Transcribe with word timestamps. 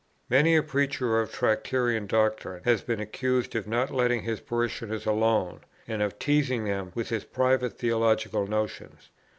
Many 0.31 0.55
a 0.55 0.63
preacher 0.63 1.19
of 1.21 1.31
Tractarian 1.31 2.07
doctrine 2.07 2.63
has 2.65 2.81
been 2.81 2.99
accused 2.99 3.55
of 3.55 3.67
not 3.67 3.91
letting 3.91 4.23
his 4.23 4.39
parishioners 4.39 5.05
alone, 5.05 5.59
and 5.87 6.01
of 6.01 6.17
teasing 6.17 6.63
them 6.65 6.91
with 6.95 7.09
his 7.09 7.23
private 7.23 7.77
theological 7.77 8.47
notions. 8.47 9.11